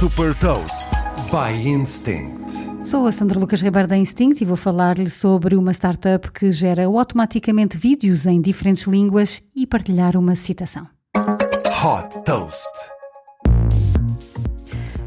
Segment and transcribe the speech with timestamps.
[0.00, 0.88] Super Toast
[1.30, 2.50] by Instinct.
[2.82, 6.86] Sou a Sandra Lucas Ribeiro da Instinct e vou falar-lhe sobre uma startup que gera
[6.86, 10.88] automaticamente vídeos em diferentes línguas e partilhar uma citação.
[11.14, 12.99] Hot Toast.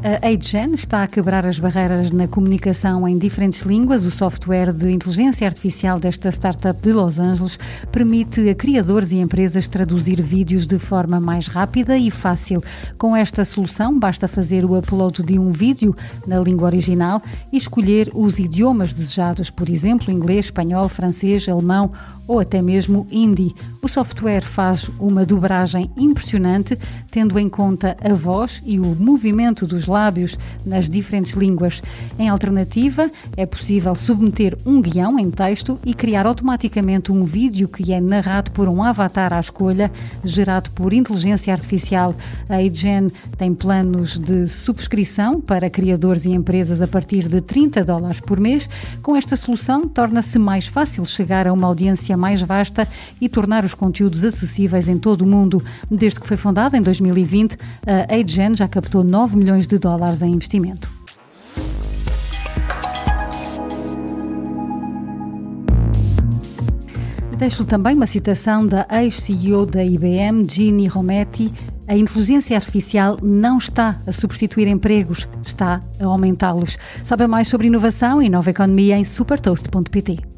[0.00, 4.04] A AgeGen está a quebrar as barreiras na comunicação em diferentes línguas.
[4.04, 7.58] O software de inteligência artificial desta startup de Los Angeles
[7.90, 12.62] permite a criadores e empresas traduzir vídeos de forma mais rápida e fácil.
[12.96, 15.96] Com esta solução, basta fazer o upload de um vídeo
[16.28, 17.20] na língua original
[17.52, 21.90] e escolher os idiomas desejados, por exemplo, inglês, espanhol, francês, alemão
[22.28, 23.54] ou até mesmo hindi.
[23.82, 26.78] O software faz uma dobragem impressionante,
[27.10, 31.82] tendo em conta a voz e o movimento dos lábios nas diferentes línguas.
[32.18, 37.92] Em alternativa, é possível submeter um guião em texto e criar automaticamente um vídeo que
[37.92, 39.90] é narrado por um avatar à escolha,
[40.24, 42.14] gerado por inteligência artificial.
[42.48, 48.20] A AGEN tem planos de subscrição para criadores e empresas a partir de 30 dólares
[48.20, 48.68] por mês.
[49.02, 52.86] Com esta solução, torna-se mais fácil chegar a uma audiência mais vasta
[53.20, 55.62] e tornar os conteúdos acessíveis em todo o mundo.
[55.90, 60.32] Desde que foi fundada em 2020, a AGEN já captou 9 milhões de dólares em
[60.32, 60.98] investimento.
[67.38, 71.52] Deixo também uma citação da ex-CEO da IBM, Ginny Rometty.
[71.86, 76.76] A inteligência artificial não está a substituir empregos, está a aumentá-los.
[77.04, 80.37] Saiba mais sobre inovação e nova economia em supertoast.pt.